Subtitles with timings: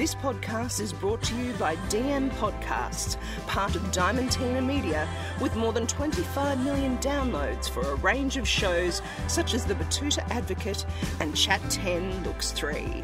[0.00, 5.06] This podcast is brought to you by DM Podcasts, part of Diamantina Media,
[5.42, 10.26] with more than 25 million downloads for a range of shows such as The Betoota
[10.30, 10.86] Advocate
[11.20, 13.02] and Chat 10 Looks 3.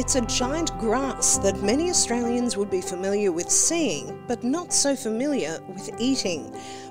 [0.00, 4.96] It's a giant grass that many Australians would be familiar with seeing, but not so
[4.96, 6.44] familiar with eating.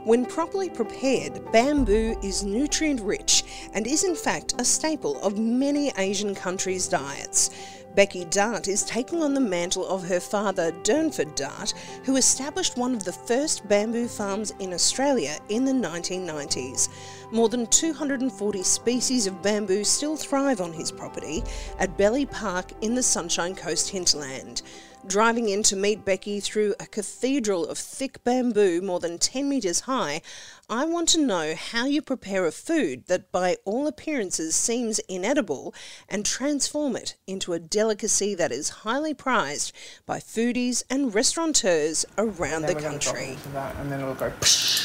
[0.03, 5.91] When properly prepared, bamboo is nutrient rich and is in fact a staple of many
[5.97, 7.78] Asian countries' diets.
[7.95, 12.93] Becky Dart is taking on the mantle of her father, Durnford Dart, who established one
[12.93, 16.89] of the first bamboo farms in Australia in the 1990s.
[17.31, 21.43] More than 240 species of bamboo still thrive on his property
[21.79, 24.61] at Belli Park in the Sunshine Coast hinterland.
[25.07, 29.81] Driving in to meet Becky through a cathedral of thick bamboo more than 10 metres
[29.81, 30.21] high,
[30.69, 35.73] I want to know how you prepare a food that by all appearances seems inedible
[36.09, 39.71] and transform it into a delicacy that is highly prized
[40.05, 43.37] by foodies and restaurateurs around the Then we're drop country.
[43.53, 44.31] that, and then it'll go.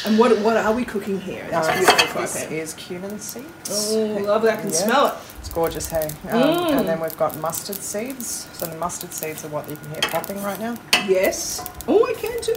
[0.07, 1.47] And what, what are we cooking here?
[1.53, 3.91] Uh, so this is cumin seeds.
[3.93, 4.51] Oh, lovely.
[4.51, 4.77] I can Yeah.
[4.77, 5.15] smell it.
[5.41, 6.07] It's gorgeous, hey.
[6.31, 6.79] Um, Mm.
[6.79, 8.47] And then we've got mustard seeds.
[8.55, 10.77] So the mustard seeds are what you can hear popping right now.
[11.07, 11.61] Yes.
[11.89, 12.55] Oh, I can too.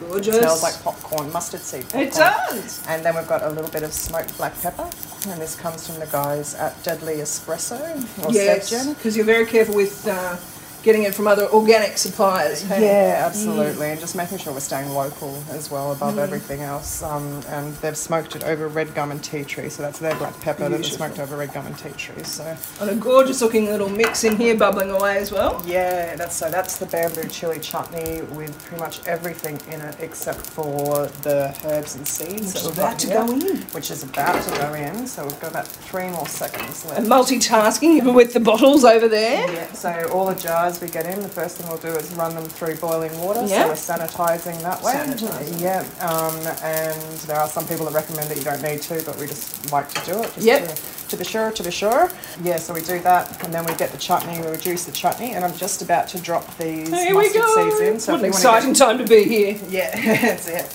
[0.00, 0.38] Gorgeous.
[0.38, 2.04] smells like popcorn, mustard seed popcorn.
[2.04, 2.84] It does.
[2.88, 4.88] And then we've got a little bit of smoked black pepper.
[5.28, 7.78] And this comes from the guys at Deadly Espresso
[8.26, 10.36] or Yes, because you're very careful with uh,
[10.84, 12.62] getting it from other organic suppliers.
[12.62, 12.84] hey?
[12.84, 17.02] Yeah, absolutely, and just making sure we're staying local as well above everything else.
[17.02, 20.38] Um, and they've smoked it over red gum and tea tree, so that's their black
[20.40, 20.96] pepper that Beautiful.
[20.98, 22.22] smoked over red gum and tea tree.
[22.22, 25.60] So And a gorgeous looking little mix in here bubbling away as well.
[25.66, 30.40] yeah, that's so that's the bamboo chili chutney with pretty much everything in it except
[30.40, 33.56] for the herbs and seeds Which that is we've about got to here, go in.
[33.72, 35.06] Which is about to go in.
[35.06, 36.98] So we've got about three more seconds left.
[36.98, 39.50] And multitasking with the bottles over there.
[39.50, 42.34] Yeah, so all the jars we get in, the first thing we'll do is run
[42.34, 43.44] them through boiling water.
[43.46, 43.74] Yeah.
[43.74, 44.92] So we're sanitising that way.
[44.92, 45.60] Sanitising.
[45.60, 49.16] Yeah, um, and there are some people that recommend that you don't need to, but
[49.18, 50.32] we just like to do it.
[50.34, 50.68] Just Yep.
[50.68, 52.10] To, to be sure, to be sure.
[52.42, 55.32] Yeah, so we do that, and then we get the chutney, we reduce the chutney,
[55.32, 57.70] and I'm just about to drop these Here we mustard go.
[57.70, 58.00] seeds in.
[58.00, 59.58] So what an if you wanna exciting time to be here.
[59.68, 60.74] Yeah, that's it.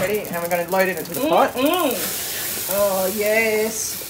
[0.00, 0.20] Ready?
[0.28, 1.52] And we're going to load it into the pot.
[1.52, 2.68] Mm.
[2.70, 4.02] Oh, yes.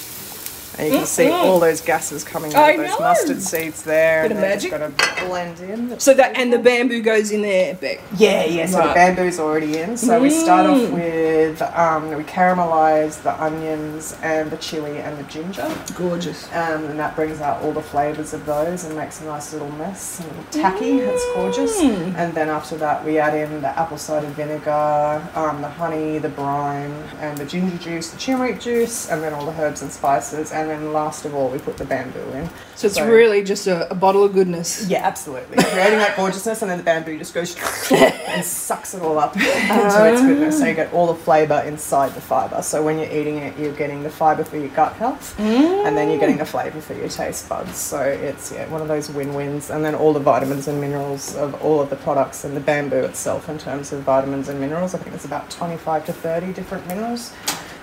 [0.78, 3.06] And you can see all those gases coming I out of those know.
[3.06, 4.22] mustard seeds there.
[4.28, 5.98] Bit and of they're just to blend in.
[5.98, 8.00] So that, and the bamboo goes in there, Beck.
[8.16, 8.66] Yeah, yeah.
[8.66, 8.88] So Right.
[8.88, 9.97] the bamboo's already in.
[9.97, 10.84] So we start Mm.
[10.86, 15.66] off with um, we caramelize the onions and the chili and the ginger,
[15.97, 16.44] Gorgeous.
[16.53, 19.70] um, and that brings out all the flavors of those and makes a nice little
[19.72, 20.20] mess.
[20.20, 20.98] A little tacky.
[20.98, 21.81] It's gorgeous.
[21.81, 22.15] Mm.
[22.16, 26.28] And then after that, we add in the apple cider vinegar, um, the honey, the
[26.28, 30.53] brine, and the ginger juice, the turmeric juice, and then all the herbs and spices.
[30.53, 32.49] And then last of all, we put the bamboo in.
[32.75, 34.87] So it's really just a, a bottle of goodness.
[34.88, 35.62] Yeah, absolutely.
[35.62, 37.56] Creating that gorgeousness, and then the bamboo just goes
[37.91, 40.59] and sucks it all up into its goodness.
[40.59, 40.75] So you ah.
[40.75, 42.60] get all the flavour inside the fibre.
[42.62, 46.10] So when you're eating it, you're getting the fibre for your gut health, and then
[46.10, 47.77] you're getting the flavour for your taste buds.
[47.77, 49.71] So it's yeah, one of those win-wins.
[49.71, 53.04] And then all the vitamins and minerals of all of the products and the bamboo
[53.04, 56.87] itself, in terms of vitamins and minerals, I think it's about 25 to 30 different
[56.87, 57.33] minerals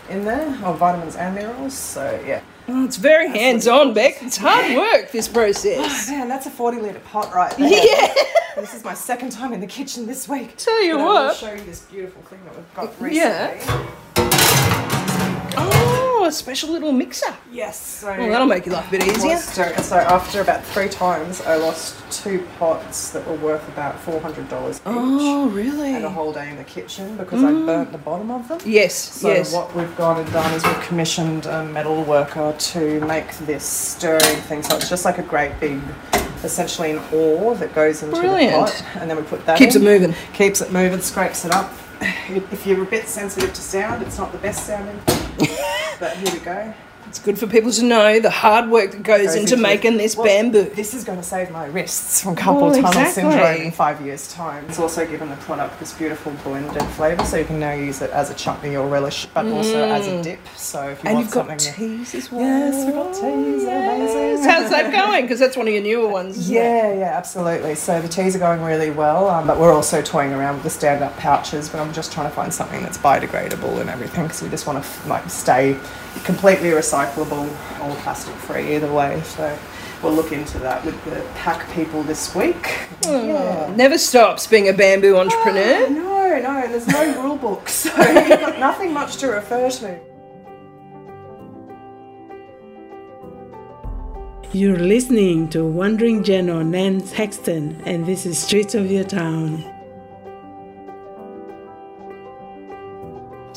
[0.09, 1.73] in there, or vitamins and minerals.
[1.73, 2.41] So yeah.
[2.67, 4.21] Oh, it's very hands on, Beck.
[4.23, 6.07] It's hard work, this process.
[6.09, 7.69] Oh, man, that's a 40 litre pot right there.
[7.69, 8.13] yeah.
[8.55, 10.55] This is my second time in the kitchen this week.
[10.57, 11.35] Tell you But what.
[11.37, 13.15] show you this beautiful thing that we've got recently.
[13.17, 13.89] Yeah.
[16.23, 17.35] A special little mixer.
[17.51, 17.79] Yes.
[17.99, 19.35] So Well, that'll make your life a bit easier.
[19.37, 24.21] So, so after about three times, I lost two pots that were worth about four
[24.21, 25.93] hundred dollars each, Oh, really?
[25.93, 27.65] and a whole day in the kitchen because I mm.
[27.65, 28.59] burnt the bottom of them.
[28.65, 29.53] Yes, So yes.
[29.53, 34.21] what we've gone and done is we've commissioned a metal worker to make this stirring
[34.47, 34.63] thing.
[34.63, 35.81] So it's just like a great big,
[36.43, 38.67] essentially an ore that goes into Brilliant.
[38.67, 39.81] the pot, and then we put that Keeps in.
[39.81, 40.15] it moving.
[40.33, 41.71] keeps it moving, scrapes it up.
[42.29, 44.99] If you're a bit sensitive to sound, it's not the best sounding.
[46.03, 46.73] but here we go.
[47.07, 49.97] It's good for people to know the hard work that goes, Goes into into making
[49.97, 50.63] this Well, bamboo.
[50.75, 53.13] This is going to save my wrists from carpal Well, tunnel exactly.
[53.13, 54.65] syndrome in five years' time.
[54.67, 58.09] It's also given the product this beautiful blended flavour, so you can now use it
[58.11, 60.39] as a chutney or relish, but also as a dip.
[60.55, 62.41] So if you And want you've got teas as well.
[62.41, 64.49] Yes, we've got teas, they're amazing.
[64.49, 65.25] How's that going?
[65.25, 66.37] Because that's one of your newer ones.
[66.37, 66.59] isn't it?
[66.59, 67.75] Yeah, yeah, absolutely.
[67.75, 70.69] So the teas are going really well, um, but we're also toying around with the
[70.69, 71.69] stand-up pouches.
[71.69, 74.83] But I'm just trying to find something that's biodegradable and everything because we just want
[74.83, 75.77] to like stay
[76.23, 76.71] completely
[77.03, 77.47] recyclable
[77.81, 79.21] or plastic-free either way.
[79.23, 79.57] So
[80.01, 82.87] we'll look into that with the pack people this week.
[83.03, 83.51] Yeah.
[83.63, 85.85] Oh, never stops being a bamboo entrepreneur.
[85.85, 89.99] Oh, no, no, there's no rule book, so you've got nothing much to refer to.
[94.53, 99.72] You're listening to Wandering Journo Nance Haxton, and this is Streets of Your Town.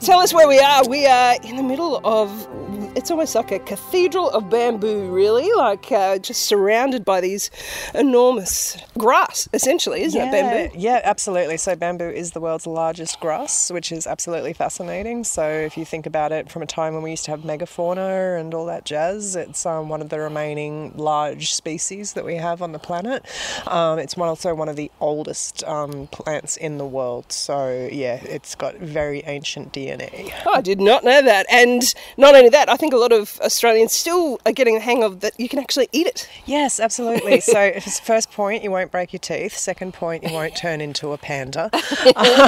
[0.07, 0.89] Tell us where we are.
[0.89, 2.49] We are in the middle of.
[2.97, 7.51] It's almost like a cathedral of bamboo, really, like uh, just surrounded by these
[7.93, 10.79] enormous grass, essentially, isn't it, bamboo?
[10.79, 11.57] Yeah, absolutely.
[11.59, 15.25] So bamboo is the world's largest grass, which is absolutely fascinating.
[15.25, 18.41] So if you think about it from a time when we used to have megafauna
[18.41, 22.63] and all that jazz, it's um, one of the remaining large species that we have
[22.63, 23.27] on the planet.
[23.67, 27.33] Um, it's also one of the oldest um, plants in the world.
[27.33, 29.96] So yeah, it's got very ancient DNA.
[30.47, 31.47] Oh, I did not know that.
[31.51, 31.83] And
[32.17, 35.21] not only that, I think a lot of Australians still are getting the hang of
[35.21, 36.29] that you can actually eat it.
[36.45, 37.41] Yes, absolutely.
[37.41, 37.73] so,
[38.03, 39.57] first point, you won't break your teeth.
[39.57, 41.71] Second point, you won't turn into a panda.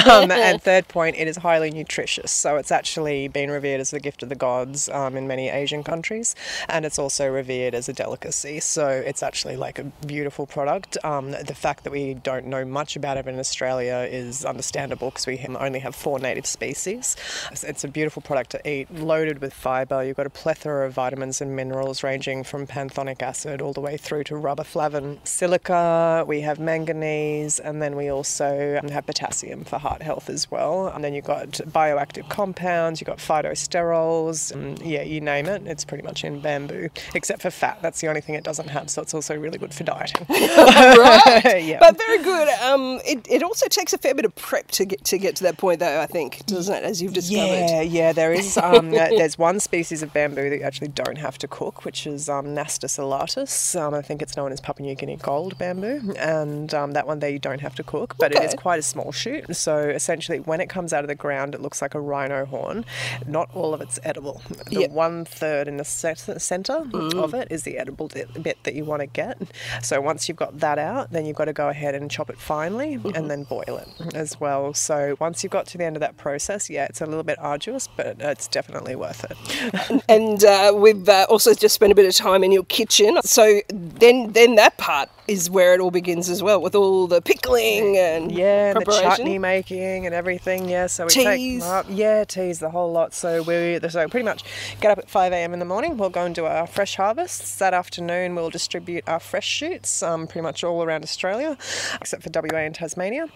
[0.08, 2.30] Um, and third point, it is highly nutritious.
[2.30, 5.82] So, it's actually been revered as the gift of the gods um, in many Asian
[5.82, 6.34] countries,
[6.68, 8.60] and it's also revered as a delicacy.
[8.60, 10.96] So, it's actually like a beautiful product.
[11.04, 15.26] Um, the fact that we don't know much about it in Australia is understandable because
[15.26, 17.16] we only have four native species.
[17.52, 20.02] It's- a beautiful product to eat, loaded with fibre.
[20.02, 23.96] You've got a plethora of vitamins and minerals ranging from pantothenic acid all the way
[23.96, 26.25] through to riboflavin, silica.
[26.26, 30.88] We have manganese, and then we also have potassium for heart health as well.
[30.88, 35.67] And then you've got bioactive compounds, you've got phytosterols, and yeah, you name it.
[35.67, 37.79] It's pretty much in bamboo, except for fat.
[37.81, 40.26] That's the only thing it doesn't have, so it's also really good for dieting.
[40.29, 41.43] right.
[41.64, 41.79] yeah.
[41.79, 42.49] But very good.
[42.62, 45.44] Um, it, it also takes a fair bit of prep to get to get to
[45.44, 46.00] that point, though.
[46.00, 46.85] I think, doesn't it?
[46.85, 47.70] As you've discovered.
[47.70, 48.12] Yeah, yeah.
[48.12, 51.84] There is um, there's one species of bamboo that you actually don't have to cook,
[51.84, 53.78] which is um, Nastus elatus.
[53.80, 57.19] Um, I think it's known as Papua New Guinea gold bamboo, and um, that one
[57.20, 59.56] there you don't have to cook, but it is quite a small shoot.
[59.56, 62.84] So essentially, when it comes out of the ground, it looks like a rhino horn.
[63.26, 64.42] Not all of it's edible.
[64.70, 64.90] The Yep.
[64.90, 67.14] one third in the center Mm.
[67.22, 69.38] of it is the edible bit that you want to get.
[69.82, 72.38] So once you've got that out, then you've got to go ahead and chop it
[72.38, 73.14] finely Mm-hmm.
[73.16, 74.72] and then boil it as well.
[74.75, 77.38] So once you've got to the end of that process, yeah, it's a little bit
[77.38, 80.02] arduous, but it's definitely worth it.
[80.08, 83.18] And uh, we've uh, also just spent a bit of time in your kitchen.
[83.24, 87.20] So then, then that part is where it all begins as well, with all the
[87.20, 90.70] pickling and Yeah, the chutney making and everything.
[90.70, 91.62] Yeah, so we Teas.
[91.62, 91.86] take up.
[91.90, 93.12] Yeah, teas, the whole lot.
[93.12, 94.42] So we so pretty much
[94.80, 95.52] get up at five a.m.
[95.52, 95.98] in the morning.
[95.98, 97.56] We'll go and do our fresh harvests.
[97.56, 101.58] That afternoon, we'll distribute our fresh shoots, um, pretty much all around Australia,
[102.00, 103.26] except for WA and Tasmania.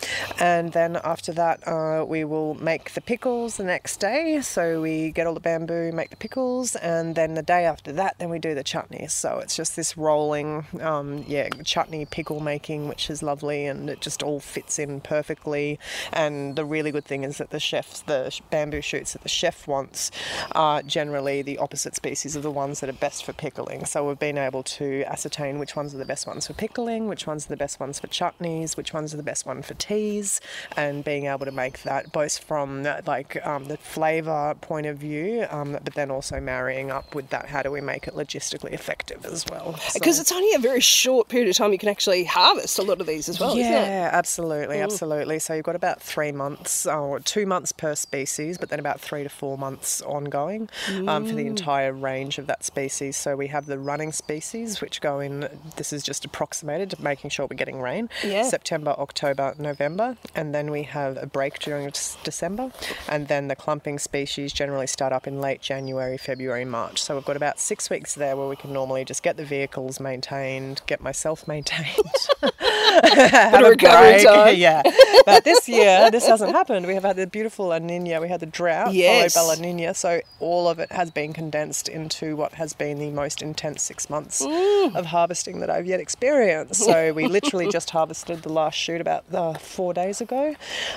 [0.41, 4.41] And then after that, uh, we will make the pickles the next day.
[4.41, 8.19] So we get all the bamboo, make the pickles, and then the day after that,
[8.19, 9.11] then we do the chutneys.
[9.11, 14.01] So it's just this rolling, um, yeah, chutney pickle making, which is lovely, and it
[14.01, 15.79] just all fits in perfectly.
[16.13, 19.67] And the really good thing is that the chefs, the bamboo shoots that the chef
[19.67, 20.11] wants,
[20.53, 23.85] are generally the opposite species of the ones that are best for pickling.
[23.85, 27.27] So we've been able to ascertain which ones are the best ones for pickling, which
[27.27, 30.41] ones are the best ones for chutneys, which ones are the best one for teas,
[30.77, 35.47] and being able to make that both from like um, the flavour point of view,
[35.51, 37.47] um, but then also marrying up with that.
[37.47, 39.77] How do we make it logistically effective as well?
[39.79, 42.83] So- Because it's only a very short period of time you can actually harvest a
[42.83, 45.39] lot of these as well, yeah, absolutely, absolutely.
[45.39, 49.23] So you've got about three months, or two months per species, but then about three
[49.23, 51.29] to four months ongoing um, Mm.
[51.29, 53.17] for the entire range of that species.
[53.17, 55.49] So we have the running species, which go in.
[55.77, 58.09] This is just approximated to making sure we're getting rain.
[58.25, 58.43] Yeah.
[58.45, 61.91] September, October, November, and then we have a break during
[62.25, 62.71] December,
[63.09, 67.03] and then the clumping species generally start up in late January, February, March.
[67.03, 70.01] So we've got about six weeks there where we can normally just get the vehicles
[70.01, 71.62] maintained, get myself maintained,
[72.59, 74.55] have a recovery time.
[74.57, 74.83] yeah.
[75.27, 76.87] But this year, this hasn't happened.
[76.87, 79.35] We have had the beautiful La Nina, we had the drought Yes.
[79.35, 79.95] followed by La Nina.
[79.95, 84.09] So all of it has been condensed into what has been the most intense six
[84.11, 84.95] months Mm.
[84.97, 86.83] of harvesting that I've yet experienced.
[86.85, 90.55] So we literally just harvested the last shoot about uh, four days ago,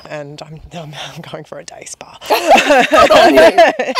[0.09, 2.17] and I'm, I'm, I'm going for a day spa.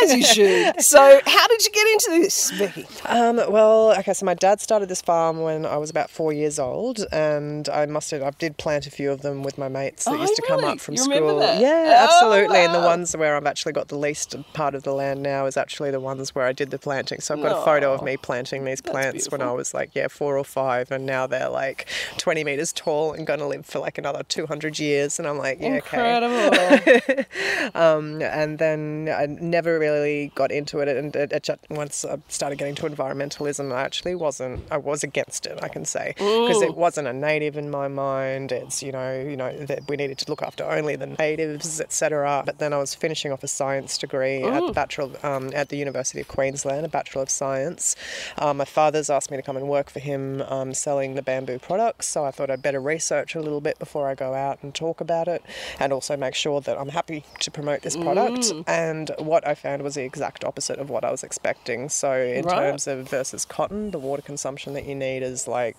[0.04, 0.82] As you should.
[0.82, 2.86] So, how did you get into this, Becky?
[3.06, 6.45] Um, well, okay, so my dad started this farm when I was about four years
[6.60, 10.06] old, and I must have, I did plant a few of them with my mates
[10.06, 10.74] that Oh, used to come really?
[10.74, 11.40] up from You school.
[11.40, 11.60] that?
[11.62, 12.60] Yeah, Oh, absolutely.
[12.60, 15.58] And the ones where I've actually got the least part of the land now is
[15.58, 17.20] actually the ones where I did the planting.
[17.22, 20.08] So I've got a photo of me planting these plants when I was like, yeah,
[20.08, 21.88] four or five, and now they're like
[22.18, 25.20] 20 meters tall and going to live for like another 200 years.
[25.20, 26.16] And I'm like, yeah, okay.
[26.16, 27.25] Incredible.
[27.74, 30.88] Um, and then I never really got into it.
[30.88, 34.64] And it, it once I started getting to environmentalism, I actually wasn't.
[34.72, 35.60] I was against it.
[35.62, 38.51] I can say because it wasn't a native in my mind.
[38.51, 42.44] It's you know you know that we needed to look after only the natives, etc.
[42.46, 45.70] But then I was finishing off a science degree at the bachelor of, um, at
[45.70, 47.96] the University of Queensland, a bachelor of science.
[48.38, 51.60] Um, my father's asked me to come and work for him um, selling the bamboo
[51.60, 54.74] products, so I thought I'd better research a little bit before I go out and
[54.74, 55.44] talk about it,
[55.80, 58.51] and also make sure that I'm happy to promote this product.
[58.68, 61.89] And what I found was the exact opposite of what I was expecting.
[61.89, 62.56] So in Right.
[62.56, 65.75] terms of versus cotton, the water consumption that you need is like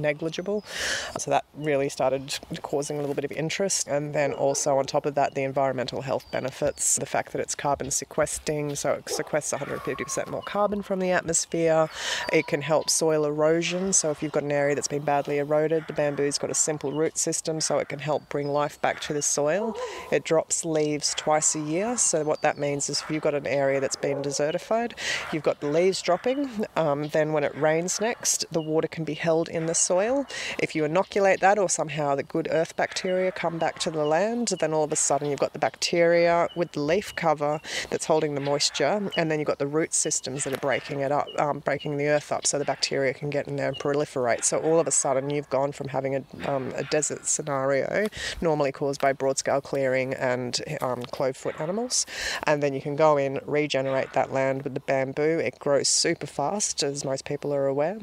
[0.00, 0.64] negligible.
[1.18, 3.88] So that really started causing a little bit of interest.
[3.88, 7.54] And then also on top of that, the environmental health benefits, the fact that it's
[7.54, 11.88] carbon sequestering, so it sequesters 150% more carbon from the atmosphere.
[12.32, 13.92] It can help soil erosion.
[13.92, 16.92] So if you've got an area that's been badly eroded, the bamboo's got a simple
[16.92, 19.76] root system, so it can help bring life back to the soil.
[20.10, 21.96] It drops leaves twice a year.
[21.96, 24.92] So what that means is if you've got an area that's been desertified,
[25.32, 26.66] you've got the leaves dropping.
[26.76, 30.26] Um, then when it rains next, the water can be held in the soil.
[30.58, 34.48] If you inoculate that, or somehow the good earth bacteria come back to the land,
[34.60, 37.60] then all of a sudden you've got the bacteria with the leaf cover
[37.90, 41.12] that's holding the moisture, and then you've got the root systems that are breaking it
[41.12, 44.44] up, um, breaking the earth up, so the bacteria can get in there and proliferate.
[44.44, 48.08] So all of a sudden you've gone from having a, um, a desert scenario,
[48.40, 52.06] normally caused by broad scale clearing and um, clovefoot animals,
[52.44, 55.38] and then you can go in, regenerate that land with the bamboo.
[55.38, 58.00] It grows super fast, as most people are aware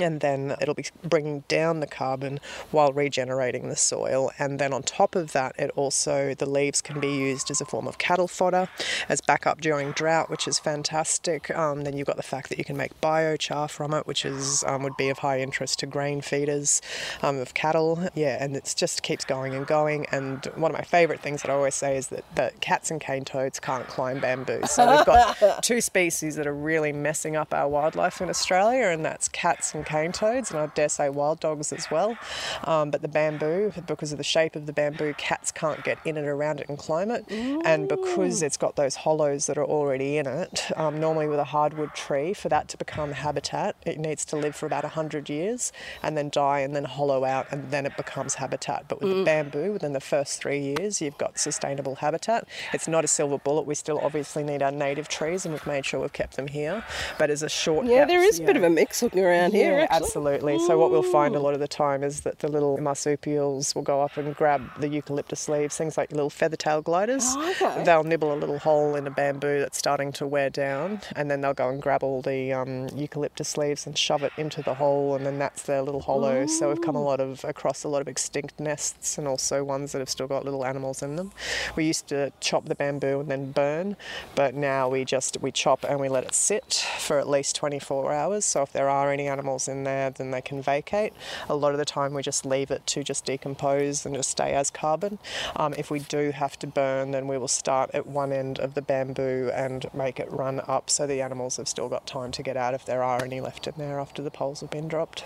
[0.00, 4.30] and then it'll be bringing down the carbon while regenerating the soil.
[4.38, 7.64] And then on top of that it also the leaves can be used as a
[7.64, 8.68] form of cattle fodder
[9.08, 11.50] as backup during drought which is fantastic.
[11.56, 14.64] Um, then you've got the fact that you can make biochar from it which is
[14.66, 16.80] um, would be of high interest to grain feeders
[17.22, 18.08] um, of cattle.
[18.14, 20.06] Yeah and it just keeps going and going.
[20.10, 23.00] And one of my favorite things that I always say is that, that cats and
[23.00, 24.62] cane toads can't climb bamboo.
[24.66, 29.04] So we've got two species that are really messing up our wildlife in Australia and
[29.04, 32.16] that's cats and cane toads, and I dare say wild dogs as well.
[32.64, 36.16] Um, but the bamboo, because of the shape of the bamboo, cats can't get in
[36.16, 37.24] and around it and climb it.
[37.30, 41.44] And because it's got those hollows that are already in it, um, normally with a
[41.44, 45.72] hardwood tree, for that to become habitat, it needs to live for about 100 years
[46.02, 48.84] and then die and then hollow out, and then it becomes habitat.
[48.88, 52.46] But with the bamboo, within the first three years, you've got sustainable habitat.
[52.72, 53.62] It's not a silver bullet.
[53.66, 56.84] We still obviously need our native trees, and we've made sure we've kept them here.
[57.18, 59.52] But as a short Yeah, gap- there is a bit of a mix looking around
[59.52, 59.96] here, Actually.
[59.96, 60.58] absolutely.
[60.60, 63.82] So what we'll find a lot of the time is that the little marsupials will
[63.82, 67.24] go up and grab the eucalyptus leaves, things like little feathertail gliders.
[67.26, 67.84] Oh, okay.
[67.84, 71.40] They'll nibble a little hole in a bamboo that's starting to wear down, and then
[71.40, 75.14] they'll go and grab all the um, eucalyptus leaves and shove it into the hole,
[75.14, 76.46] and then that's their little hollow.
[76.46, 79.92] So we've come a lot of across a lot of extinct nests, and also ones
[79.92, 81.32] that have still got little animals in them.
[81.76, 83.96] We used to chop the bamboo and then burn,
[84.34, 88.12] but now we just we chop and we let it sit for at least 24
[88.12, 88.44] hours.
[88.44, 91.12] So if there are any animals in there, then they can vacate.
[91.48, 94.54] A lot of the time we just leave it to just decompose and just stay
[94.54, 95.18] as carbon.
[95.56, 98.74] Um, if we do have to burn, then we will start at one end of
[98.74, 102.42] the bamboo and make it run up so the animals have still got time to
[102.42, 105.24] get out if there are any left in there after the poles have been dropped.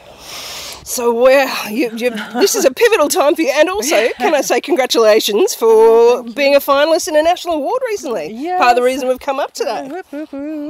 [0.85, 3.51] So, wow, you, you, this is a pivotal time for you.
[3.53, 8.29] And also, can I say congratulations for being a finalist in a national award recently?
[8.59, 9.89] Part of the reason we've come up today.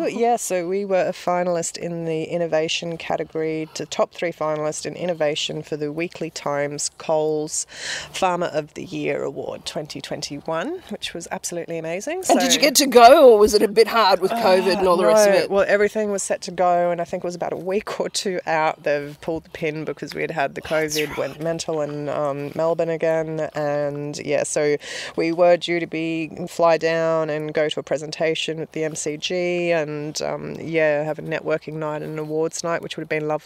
[0.09, 4.95] Yeah, so we were a finalist in the innovation category, to top three finalist in
[4.95, 7.67] innovation for the Weekly Times Coles
[8.13, 12.23] Farmer of the Year Award 2021, which was absolutely amazing.
[12.29, 14.87] And did you get to go, or was it a bit hard with COVID and
[14.87, 15.51] all the rest of it?
[15.51, 18.11] Well, everything was set to go, and I think it was about a week or
[18.11, 18.83] two out.
[18.83, 22.91] They've pulled the pin because we had had the COVID, went mental in um, Melbourne
[22.91, 24.77] again, and yeah, so
[25.17, 29.69] we were due to be fly down and go to a presentation at the MCG,
[29.69, 33.29] and um, yeah, have a networking night and an awards night, which would have been
[33.29, 33.46] lovely.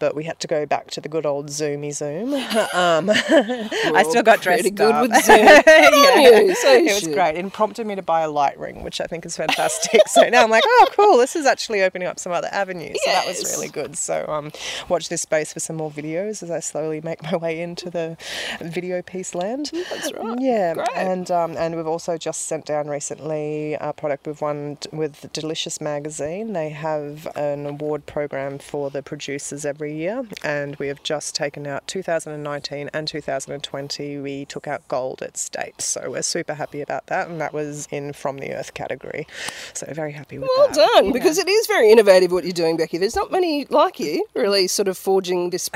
[0.00, 2.34] But we had to go back to the good old Zoomy Zoom.
[2.76, 5.02] Um, I still got dressed good up.
[5.08, 5.38] with Zoom.
[5.46, 7.36] On you, so it was great.
[7.36, 10.02] It prompted me to buy a light ring, which I think is fantastic.
[10.08, 11.16] so now I'm like, oh, cool.
[11.18, 12.96] This is actually opening up some other avenues.
[13.04, 13.96] So that was really good.
[13.96, 14.52] So um,
[14.88, 18.16] watch this space for some more videos as I slowly make my way into the
[18.60, 19.70] video piece land.
[19.90, 20.38] That's right.
[20.40, 20.88] Yeah, Great.
[20.96, 25.80] and um, and we've also just sent down recently a product we've won with Delicious
[25.80, 26.52] Magazine.
[26.52, 29.02] They have an award program for the
[29.40, 34.18] every year, and we have just taken out 2019 and 2020.
[34.18, 37.86] We took out gold at state, so we're super happy about that, and that was
[37.90, 39.26] in from the earth category.
[39.74, 40.74] So very happy with Well that.
[40.94, 42.98] done, because it is very innovative what you're doing, Becky.
[42.98, 45.68] There's not many like you, really, sort of forging this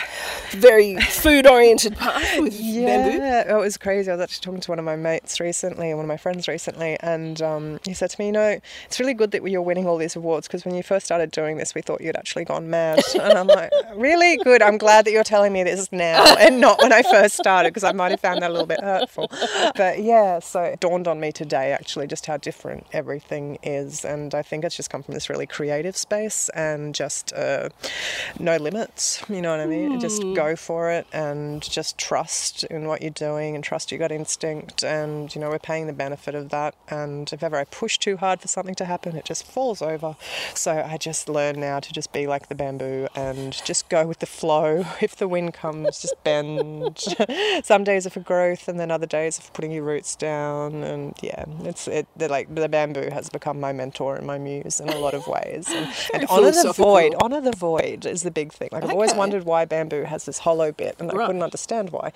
[0.50, 3.18] very food-oriented path with bamboo.
[3.18, 4.10] Yeah, it was crazy.
[4.10, 6.96] I was actually talking to one of my mates recently, one of my friends recently,
[7.00, 9.96] and um, he said to me, "You know, it's really good that you're winning all
[9.98, 13.00] these awards because when you first started doing this, we thought you'd actually gone mad."
[13.14, 14.62] and I'm like, "Really good.
[14.62, 17.84] I'm glad that you're telling me this now and not when I first started because
[17.84, 19.30] I might have found that a little bit hurtful."
[19.76, 24.34] But yeah, so it dawned on me today actually just how different everything is, and
[24.34, 27.68] I think it's just come from this really creative space and just uh,
[28.38, 29.22] no limits.
[29.28, 30.00] You know what I mean?
[30.00, 34.12] Just go for it and just trust in what you're doing and trust you got
[34.12, 34.82] instinct.
[34.82, 36.74] And you know, we're paying the benefit of that.
[36.88, 40.16] And if ever I push too hard for something to happen, it just falls over.
[40.54, 44.18] So I just learn now to just be like the bamboo and just go with
[44.20, 44.84] the flow.
[45.00, 46.98] If the wind comes, just bend.
[47.64, 50.82] Some days are for growth, and then other days are for putting your roots down.
[50.84, 52.06] And yeah, it's it.
[52.18, 55.66] Like the bamboo has become my mentor and my muse in a lot of ways.
[55.68, 57.14] And, and honor the void.
[57.20, 58.68] Honor the void is the big thing.
[58.72, 62.12] Like I've always wondered why bamboo has this hollow bit, and I couldn't understand why.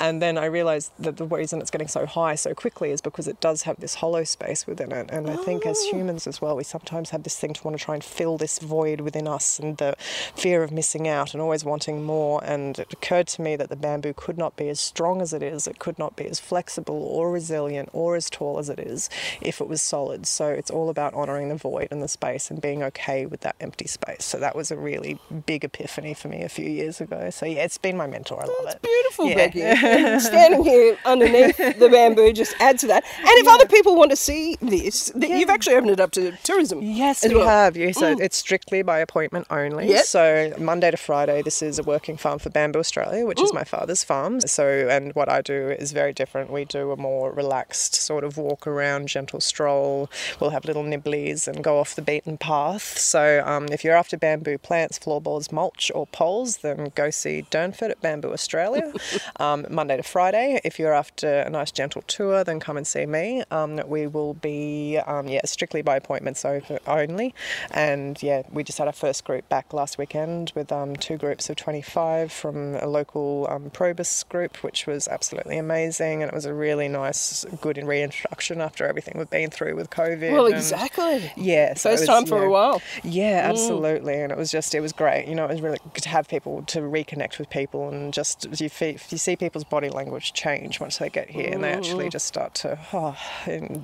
[0.00, 3.26] And then I realized that the reason it's getting so high so quickly is because
[3.28, 5.10] it does have this hollow space within it.
[5.10, 5.96] And I think as Oh.
[5.96, 8.58] humans as well, we sometimes have this thing to want to try and fill this
[8.58, 9.94] void within us and the
[10.34, 12.42] fear of missing out and always wanting more.
[12.44, 15.42] And it occurred to me that the bamboo could not be as strong as it
[15.42, 19.08] is, it could not be as flexible or resilient or as tall as it is
[19.40, 20.26] if it was solid.
[20.26, 23.56] So it's all about honoring the void and the space and being okay with that
[23.60, 24.24] empty space.
[24.24, 27.30] So that was a really big epiphany for me a few years ago.
[27.30, 28.42] So yeah, it's been my mentor.
[28.42, 28.82] I love it.
[28.82, 29.34] Beautiful, Yeah.
[29.36, 30.20] Becky.
[30.20, 33.04] Standing here underneath the bamboo just adds to that.
[33.18, 36.32] And if other people want to see this, th- you've actually opened it up to
[36.42, 36.80] tourism.
[36.82, 37.44] Yes, we well.
[37.46, 37.50] Mm.
[37.50, 37.76] have.
[37.76, 39.88] Yeah, so it's strictly by appointment only.
[39.88, 40.04] Yep.
[40.04, 43.44] So Monday to Friday, this is a working farm for Bamboo Australia, which Mm.
[43.44, 44.40] is my father's farm.
[44.40, 46.50] So, and what I do is very different.
[46.50, 50.08] We do a more relaxed sort of walk around, gentle stroll.
[50.40, 52.98] We'll have little nibblies and go off the beaten path.
[52.98, 57.90] So, um, if you're after bamboo plants, floorboards, mulch, or poles, then go see Durnford
[57.90, 58.92] at Bamboo Australia.
[59.40, 60.60] um, Monday to Friday.
[60.64, 63.42] If you're after a nice gentle tour, then come and see me.
[63.50, 67.34] Um, we will be um, yeah strictly by appointments over only,
[67.70, 71.48] and yeah we just had our first group back last weekend with um, two groups
[71.50, 76.44] of 25 from a local um, Probus group, which was absolutely amazing, and it was
[76.44, 80.32] a really nice, good reintroduction after everything we've been through with COVID.
[80.32, 81.32] Well, exactly.
[81.36, 82.82] yeah, so First was, time for you a while.
[83.02, 85.26] yeah, absolutely, and it was just it was great.
[85.26, 88.46] You know, it was really good to have people to reconnect with people, and just
[88.60, 92.26] you you see people's body language change once they get here, and they actually just
[92.26, 93.16] start to oh,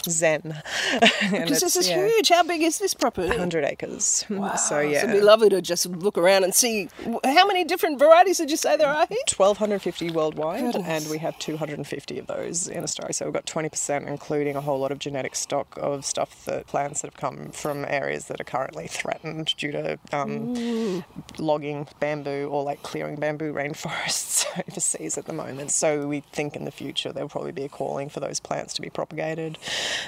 [0.09, 0.63] zen.
[1.45, 2.29] Because this is huge.
[2.29, 3.37] How big is this property?
[3.37, 4.25] Hundred acres.
[4.29, 4.57] Wow.
[4.57, 4.99] So yeah.
[4.99, 6.89] it'd be lovely to just look around and see
[7.25, 9.19] how many different varieties did you say there are here?
[9.37, 10.87] 1250 worldwide, Goodness.
[10.87, 13.13] and we have 250 of those in Australia.
[13.13, 17.01] So we've got 20%, including a whole lot of genetic stock of stuff that plants
[17.03, 21.05] that have come from areas that are currently threatened due to um,
[21.39, 25.71] logging bamboo or like clearing bamboo rainforests overseas at the moment.
[25.71, 28.83] So we think in the future there'll probably be a calling for those plants to
[28.83, 29.59] be propagated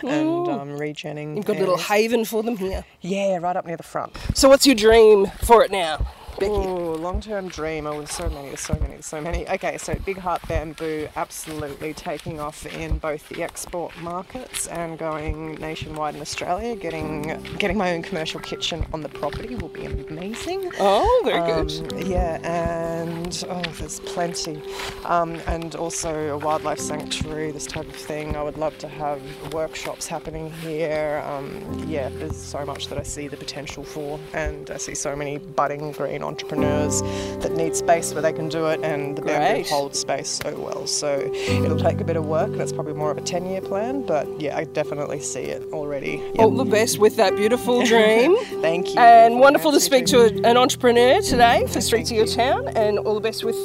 [0.03, 1.37] and um, regenning.
[1.37, 2.85] You've got a little haven for them here.
[3.01, 4.17] Yeah, right up near the front.
[4.35, 6.07] So, what's your dream for it now,
[6.39, 6.51] Becky?
[6.53, 7.87] Oh, long-term dream.
[7.87, 9.49] Oh, there's so many, so many, so many.
[9.49, 15.55] Okay, so Big Heart Bamboo absolutely taking off in both the export markets and going
[15.57, 16.77] nationwide in Australia.
[16.77, 17.23] Getting
[17.59, 20.71] getting my own commercial kitchen on the property will be amazing.
[20.79, 22.07] Oh, very Um, good.
[22.07, 24.61] Yeah, and oh, there's plenty.
[25.05, 28.37] Um, and also a wildlife sanctuary, this type of thing.
[28.37, 29.21] I would love to have
[29.53, 31.23] workshops happening here.
[31.27, 35.15] Um, yeah, there's so much that I see the potential for, and I see so
[35.17, 37.03] many budding green entrepreneurs
[37.43, 39.69] that need space where they can do it, and the bamboo Great.
[39.69, 40.87] holds space so well.
[40.87, 43.61] So it'll take a bit of work, and it's probably more of a 10 year
[43.61, 46.23] plan, but yeah, I definitely see it already.
[46.35, 46.39] Yep.
[46.39, 48.37] All the best with that beautiful dream.
[48.61, 49.01] Thank you.
[49.01, 52.99] And wonderful to speak to a- an entrepreneur today for Streets of Your Town, and
[53.01, 53.57] all the best with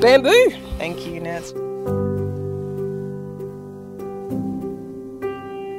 [0.00, 0.50] bamboo.
[0.78, 1.54] Thank you, Naz.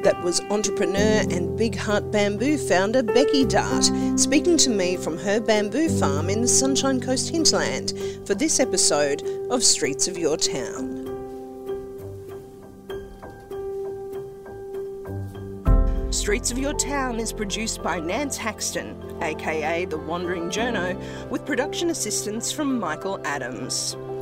[0.05, 3.89] That was entrepreneur and Big Heart Bamboo founder Becky Dart
[4.19, 7.91] speaking to me from her bamboo farm in the Sunshine Coast hinterland
[8.23, 11.01] for this episode of Streets of Your Town.
[16.13, 21.89] Streets of Your Town is produced by Nance Haxton, aka The Wandering Journo, with production
[21.89, 23.97] assistance from Michael Adams.